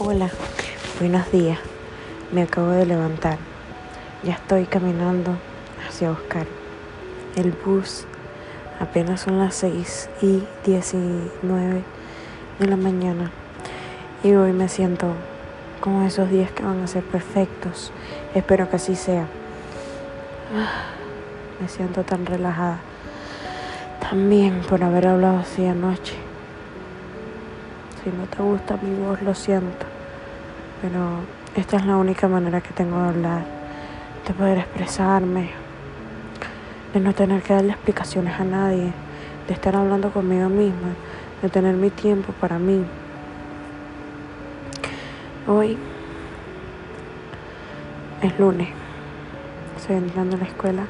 Hola, 0.00 0.28
buenos 0.98 1.30
días. 1.30 1.56
Me 2.32 2.42
acabo 2.42 2.70
de 2.70 2.84
levantar. 2.84 3.38
Ya 4.24 4.32
estoy 4.32 4.64
caminando 4.64 5.36
hacia 5.86 6.10
Oscar. 6.10 6.48
El 7.36 7.52
bus 7.52 8.04
apenas 8.80 9.20
son 9.20 9.38
las 9.38 9.54
6 9.54 10.10
y 10.20 10.42
19 10.66 11.84
de 12.58 12.66
la 12.66 12.76
mañana. 12.76 13.30
Y 14.24 14.34
hoy 14.34 14.52
me 14.52 14.68
siento 14.68 15.12
como 15.80 16.02
esos 16.02 16.28
días 16.28 16.50
que 16.50 16.64
van 16.64 16.82
a 16.82 16.88
ser 16.88 17.04
perfectos. 17.04 17.92
Espero 18.34 18.68
que 18.68 18.76
así 18.76 18.96
sea. 18.96 19.28
Me 21.60 21.68
siento 21.68 22.02
tan 22.02 22.26
relajada. 22.26 22.80
También 24.00 24.60
por 24.68 24.82
haber 24.82 25.06
hablado 25.06 25.38
así 25.38 25.64
anoche. 25.64 26.33
Si 28.04 28.10
no 28.10 28.26
te 28.26 28.42
gusta 28.42 28.76
mi 28.82 28.94
voz, 29.02 29.22
lo 29.22 29.34
siento. 29.34 29.86
Pero 30.82 31.20
esta 31.56 31.78
es 31.78 31.86
la 31.86 31.96
única 31.96 32.28
manera 32.28 32.60
que 32.60 32.74
tengo 32.74 33.00
de 33.00 33.08
hablar, 33.08 33.44
de 34.28 34.34
poder 34.34 34.58
expresarme, 34.58 35.48
de 36.92 37.00
no 37.00 37.14
tener 37.14 37.40
que 37.40 37.54
darle 37.54 37.72
explicaciones 37.72 38.38
a 38.38 38.44
nadie, 38.44 38.92
de 39.48 39.54
estar 39.54 39.74
hablando 39.74 40.10
conmigo 40.10 40.50
misma, 40.50 40.88
de 41.40 41.48
tener 41.48 41.76
mi 41.76 41.88
tiempo 41.88 42.34
para 42.34 42.58
mí. 42.58 42.84
Hoy 45.48 45.78
es 48.20 48.38
lunes. 48.38 48.68
Estoy 49.78 49.96
entrando 49.96 50.36
a 50.36 50.40
la 50.40 50.44
escuela 50.44 50.84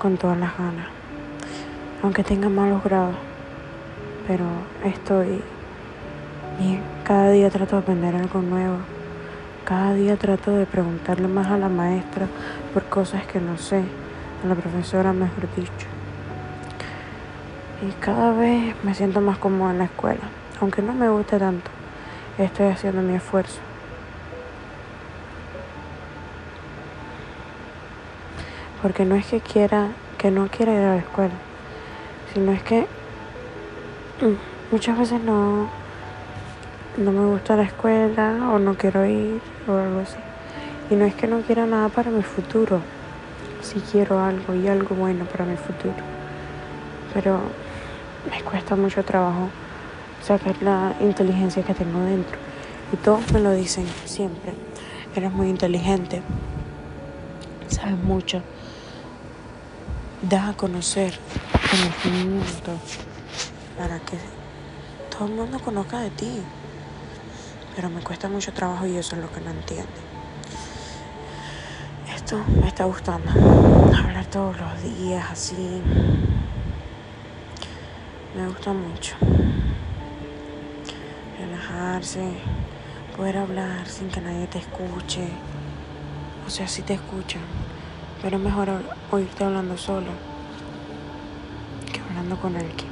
con 0.00 0.16
todas 0.16 0.36
las 0.36 0.58
ganas. 0.58 0.88
Aunque 2.02 2.24
tenga 2.24 2.48
malos 2.48 2.82
grados. 2.82 3.14
Pero 4.26 4.44
estoy 4.84 5.42
bien. 6.60 6.82
Cada 7.04 7.30
día 7.30 7.50
trato 7.50 7.76
de 7.76 7.82
aprender 7.82 8.14
algo 8.14 8.40
nuevo. 8.42 8.76
Cada 9.64 9.94
día 9.94 10.16
trato 10.16 10.52
de 10.52 10.66
preguntarle 10.66 11.28
más 11.28 11.48
a 11.48 11.58
la 11.58 11.68
maestra 11.68 12.26
por 12.72 12.84
cosas 12.84 13.26
que 13.26 13.40
no 13.40 13.56
sé. 13.58 13.82
A 14.44 14.48
la 14.48 14.54
profesora, 14.54 15.12
mejor 15.12 15.48
dicho. 15.56 15.86
Y 17.86 17.92
cada 18.00 18.32
vez 18.32 18.74
me 18.84 18.94
siento 18.94 19.20
más 19.20 19.38
cómoda 19.38 19.72
en 19.72 19.78
la 19.78 19.84
escuela. 19.84 20.20
Aunque 20.60 20.82
no 20.82 20.92
me 20.92 21.08
guste 21.08 21.38
tanto, 21.38 21.70
estoy 22.38 22.66
haciendo 22.68 23.00
mi 23.02 23.14
esfuerzo. 23.14 23.60
Porque 28.82 29.04
no 29.04 29.14
es 29.14 29.26
que 29.26 29.40
quiera, 29.40 29.88
que 30.18 30.30
no 30.30 30.48
quiera 30.48 30.72
ir 30.72 30.80
a 30.80 30.94
la 30.94 30.96
escuela, 30.98 31.34
sino 32.32 32.52
es 32.52 32.62
que 32.62 32.82
mm, 34.20 34.72
muchas 34.72 34.98
veces 34.98 35.20
no, 35.22 35.68
no 37.00 37.12
me 37.12 37.26
gusta 37.26 37.56
la 37.56 37.62
escuela 37.62 38.50
o 38.52 38.58
no 38.58 38.74
quiero 38.74 39.04
ir 39.06 39.40
o 39.66 39.72
algo 39.72 40.00
así. 40.00 40.18
Y 40.90 40.94
no 40.94 41.04
es 41.04 41.14
que 41.14 41.26
no 41.26 41.40
quiera 41.40 41.66
nada 41.66 41.88
para 41.88 42.10
mi 42.10 42.22
futuro, 42.22 42.80
si 43.62 43.80
quiero 43.80 44.20
algo 44.20 44.54
y 44.54 44.68
algo 44.68 44.94
bueno 44.94 45.24
para 45.24 45.44
mi 45.44 45.56
futuro. 45.56 45.94
Pero 47.14 47.40
me 48.30 48.42
cuesta 48.42 48.76
mucho 48.76 49.02
trabajo 49.02 49.48
sacar 50.22 50.62
la 50.62 50.94
inteligencia 51.00 51.62
que 51.62 51.74
tengo 51.74 52.00
dentro. 52.00 52.38
Y 52.92 52.96
todos 52.96 53.32
me 53.32 53.40
lo 53.40 53.52
dicen 53.52 53.86
siempre. 54.04 54.52
Eres 55.14 55.32
muy 55.32 55.48
inteligente, 55.48 56.22
sabes 57.68 57.98
mucho 57.98 58.42
da 60.22 60.50
a 60.50 60.52
conocer 60.52 61.14
conocimiento 61.70 62.72
para 63.78 63.98
que 64.00 64.18
todo 65.10 65.28
el 65.28 65.34
mundo 65.34 65.58
conozca 65.60 66.00
de 66.00 66.10
ti. 66.10 66.42
Pero 67.80 67.94
me 67.94 68.02
cuesta 68.02 68.28
mucho 68.28 68.52
trabajo 68.52 68.86
y 68.86 68.98
eso 68.98 69.16
es 69.16 69.22
lo 69.22 69.32
que 69.32 69.40
no 69.40 69.52
entiende. 69.52 69.88
Esto 72.14 72.44
me 72.60 72.68
está 72.68 72.84
gustando. 72.84 73.30
Hablar 73.30 74.26
todos 74.26 74.54
los 74.60 74.82
días 74.82 75.24
así. 75.30 75.80
Me 78.36 78.46
gusta 78.48 78.74
mucho. 78.74 79.16
Relajarse, 81.38 82.34
poder 83.16 83.38
hablar 83.38 83.88
sin 83.88 84.10
que 84.10 84.20
nadie 84.20 84.46
te 84.46 84.58
escuche. 84.58 85.30
O 86.46 86.50
sea, 86.50 86.68
si 86.68 86.82
te 86.82 86.92
escuchan, 86.92 87.40
pero 88.20 88.36
es 88.36 88.42
mejor 88.42 88.68
oírte 89.10 89.42
hablando 89.42 89.78
solo 89.78 90.10
que 91.90 91.98
hablando 92.00 92.36
con 92.36 92.56
alguien. 92.56 92.90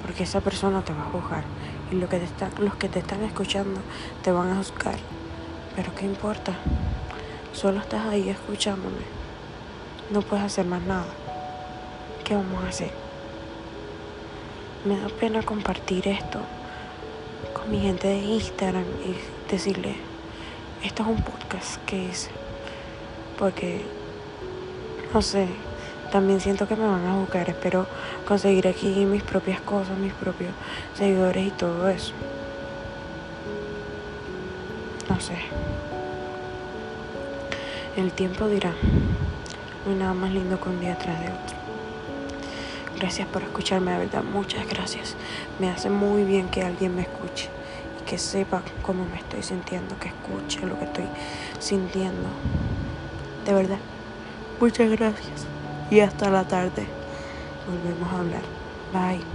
Porque 0.00 0.22
esa 0.22 0.40
persona 0.40 0.80
te 0.82 0.94
va 0.94 1.02
a 1.02 1.10
juzgar. 1.10 1.59
Y 1.90 1.96
lo 1.96 2.08
que 2.08 2.18
te 2.18 2.24
está, 2.24 2.50
los 2.58 2.74
que 2.76 2.88
te 2.88 3.00
están 3.00 3.22
escuchando 3.22 3.80
te 4.22 4.30
van 4.30 4.50
a 4.50 4.56
juzgar. 4.56 4.98
Pero 5.76 5.94
¿qué 5.94 6.04
importa? 6.04 6.54
Solo 7.52 7.80
estás 7.80 8.06
ahí 8.06 8.28
escuchándome. 8.28 9.02
No 10.10 10.22
puedes 10.22 10.44
hacer 10.44 10.66
más 10.66 10.82
nada. 10.82 11.06
¿Qué 12.24 12.34
vamos 12.34 12.62
a 12.64 12.68
hacer? 12.68 12.90
Me 14.84 14.98
da 14.98 15.08
pena 15.08 15.42
compartir 15.42 16.08
esto 16.08 16.40
con 17.54 17.70
mi 17.70 17.80
gente 17.80 18.08
de 18.08 18.18
Instagram 18.18 18.84
y 19.04 19.50
decirle, 19.50 19.96
esto 20.82 21.02
es 21.02 21.08
un 21.08 21.22
podcast 21.22 21.84
que 21.84 22.04
hice. 22.04 22.30
Porque 23.38 23.84
no 25.12 25.22
sé, 25.22 25.48
también 26.10 26.40
siento 26.40 26.66
que 26.66 26.76
me 26.76 26.86
van 26.86 27.06
a 27.06 27.16
buscar. 27.16 27.48
Espero 27.48 27.86
conseguir 28.26 28.68
aquí 28.68 29.04
mis 29.04 29.22
propias 29.22 29.60
cosas, 29.60 29.96
mis 29.98 30.12
propios 30.12 30.52
seguidores 30.94 31.46
y 31.46 31.50
todo 31.50 31.88
eso. 31.88 32.12
No 35.08 35.20
sé. 35.20 35.36
El 37.96 38.12
tiempo 38.12 38.48
dirá. 38.48 38.74
No 39.84 39.92
hay 39.92 39.98
nada 39.98 40.14
más 40.14 40.30
lindo 40.32 40.60
que 40.60 40.68
un 40.68 40.80
día 40.80 40.98
tras 40.98 41.20
de 41.20 41.26
otro. 41.26 41.56
Gracias 42.98 43.26
por 43.28 43.42
escucharme, 43.42 43.92
de 43.92 43.98
verdad, 43.98 44.22
muchas 44.22 44.68
gracias. 44.68 45.16
Me 45.58 45.70
hace 45.70 45.88
muy 45.88 46.24
bien 46.24 46.48
que 46.48 46.62
alguien 46.62 46.94
me 46.94 47.02
escuche 47.02 47.48
y 47.98 48.04
que 48.04 48.18
sepa 48.18 48.62
cómo 48.82 49.06
me 49.06 49.16
estoy 49.16 49.42
sintiendo, 49.42 49.98
que 49.98 50.08
escuche 50.08 50.66
lo 50.66 50.78
que 50.78 50.84
estoy 50.84 51.06
sintiendo. 51.58 52.28
De 53.46 53.54
verdad. 53.54 53.78
Muchas 54.60 54.90
gracias 54.90 55.46
y 55.90 56.00
hasta 56.00 56.30
la 56.30 56.46
tarde. 56.46 56.96
Volvemos 57.66 58.12
a 58.12 58.20
hablar. 58.20 58.50
Bye. 58.90 59.28